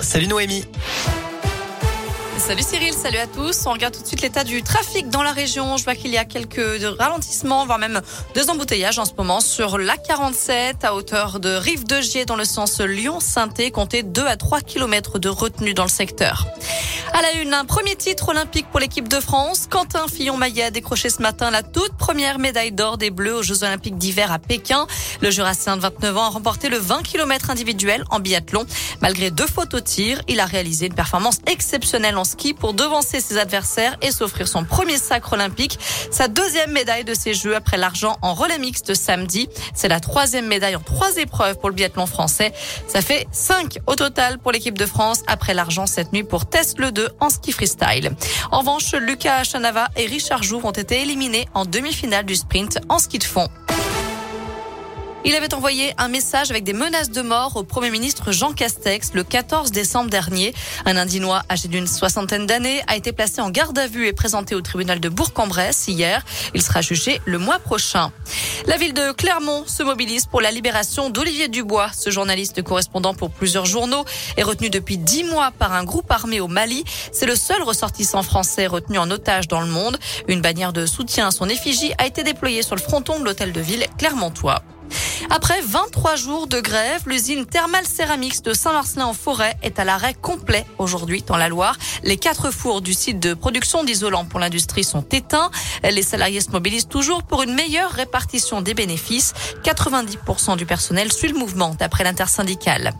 [0.00, 0.64] Salut Noémie.
[2.36, 3.64] Salut Cyril, salut à tous.
[3.66, 5.76] On regarde tout de suite l'état du trafic dans la région.
[5.76, 8.00] Je vois qu'il y a quelques ralentissements, voire même
[8.34, 12.34] deux embouteillages en ce moment sur la 47 à hauteur de Rive de Gier dans
[12.34, 13.70] le sens Lyon-Sainté.
[13.70, 16.48] Comptez 2 à 3 km de retenue dans le secteur.
[17.14, 19.66] À la une, un premier titre olympique pour l'équipe de France.
[19.68, 23.64] Quentin Fillon-Maillet a décroché ce matin la toute première médaille d'or des Bleus aux Jeux
[23.64, 24.86] olympiques d'hiver à Pékin.
[25.20, 28.64] Le Jurassien de 29 ans a remporté le 20 km individuel en biathlon.
[29.02, 33.20] Malgré deux fautes au tir, il a réalisé une performance exceptionnelle en ski pour devancer
[33.20, 35.78] ses adversaires et s'offrir son premier sacre olympique.
[36.10, 39.50] Sa deuxième médaille de ces Jeux après l'argent en relais mixte samedi.
[39.74, 42.54] C'est la troisième médaille en trois épreuves pour le biathlon français.
[42.88, 46.78] Ça fait cinq au total pour l'équipe de France après l'argent cette nuit pour Test
[46.78, 48.12] le 2 en ski freestyle.
[48.50, 52.98] En revanche, Lucas Chanava et Richard Jouve ont été éliminés en demi-finale du sprint en
[52.98, 53.48] ski de fond.
[55.24, 59.12] Il avait envoyé un message avec des menaces de mort au Premier ministre Jean Castex
[59.14, 60.52] le 14 décembre dernier.
[60.84, 64.56] Un Indinois âgé d'une soixantaine d'années a été placé en garde à vue et présenté
[64.56, 66.24] au tribunal de Bourg-en-Bresse hier.
[66.54, 68.10] Il sera jugé le mois prochain.
[68.66, 71.90] La ville de Clermont se mobilise pour la libération d'Olivier Dubois.
[71.96, 74.04] Ce journaliste correspondant pour plusieurs journaux
[74.36, 76.82] est retenu depuis dix mois par un groupe armé au Mali.
[77.12, 79.98] C'est le seul ressortissant français retenu en otage dans le monde.
[80.26, 83.52] Une bannière de soutien à son effigie a été déployée sur le fronton de l'hôtel
[83.52, 84.64] de ville clermontois.
[85.30, 90.14] Après 23 jours de grève, l'usine thermale Céramix de Saint-Marcelin en forêt est à l'arrêt
[90.14, 91.76] complet aujourd'hui dans la Loire.
[92.02, 95.50] Les quatre fours du site de production d'isolants pour l'industrie sont éteints.
[95.84, 99.32] Les salariés se mobilisent toujours pour une meilleure répartition des bénéfices.
[99.64, 102.92] 90% du personnel suit le mouvement d'après l'intersyndicale.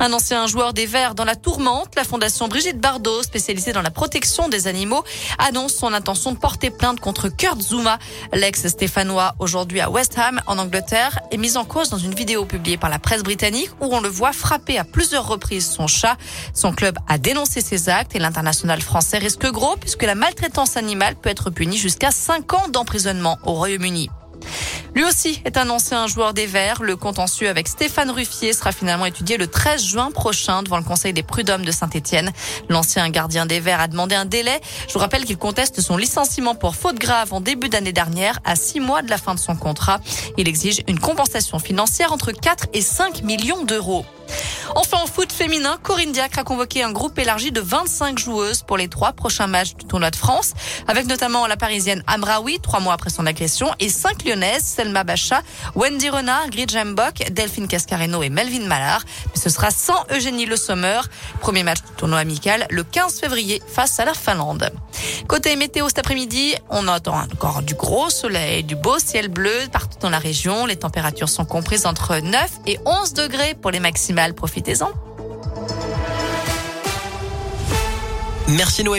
[0.00, 3.90] Un ancien joueur des Verts dans la tourmente, la fondation Brigitte Bardot, spécialisée dans la
[3.90, 5.04] protection des animaux,
[5.38, 7.98] annonce son intention de porter plainte contre Kurt Zuma.
[8.32, 12.76] L'ex-stéphanois, aujourd'hui à West Ham, en Angleterre, est mis en cause dans une vidéo publiée
[12.76, 16.16] par la presse britannique où on le voit frapper à plusieurs reprises son chat.
[16.54, 21.14] Son club a dénoncé ces actes et l'international français risque gros puisque la maltraitance animale
[21.14, 24.10] peut être punie jusqu'à 5 ans d'emprisonnement au Royaume-Uni.
[24.94, 26.82] Lui aussi est un ancien joueur des Verts.
[26.82, 31.12] Le contentieux avec Stéphane Ruffier sera finalement étudié le 13 juin prochain devant le Conseil
[31.12, 32.30] des prud'hommes de Saint-Etienne.
[32.68, 34.60] L'ancien gardien des Verts a demandé un délai.
[34.86, 38.54] Je vous rappelle qu'il conteste son licenciement pour faute grave en début d'année dernière à
[38.54, 39.98] six mois de la fin de son contrat.
[40.38, 44.04] Il exige une compensation financière entre 4 et 5 millions d'euros.
[44.76, 48.76] Enfin, en foot féminin, Corinne Diacre a convoqué un groupe élargi de 25 joueuses pour
[48.76, 50.52] les trois prochains matchs du tournoi de France,
[50.88, 55.42] avec notamment la parisienne Amraoui, trois mois après son agression, et cinq lyonnaises, Selma Bacha,
[55.74, 59.04] Wendy Renard, Grid Mbok, Delphine Cascareno et Melvin Mallard.
[59.34, 61.00] Mais ce sera sans Eugénie Le Sommer.
[61.40, 64.70] Premier match du tournoi amical le 15 février face à la Finlande.
[65.28, 69.98] Côté météo cet après-midi, on attend encore du gros soleil, du beau ciel bleu partout
[70.00, 70.66] dans la région.
[70.66, 74.23] Les températures sont comprises entre 9 et 11 degrés pour les maximales.
[74.32, 74.90] Profitez-en.
[78.48, 78.92] Merci Noémie.